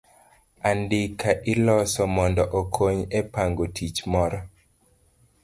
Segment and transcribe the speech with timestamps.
[0.69, 4.39] Andika iloso mondo okony e pango tich moro.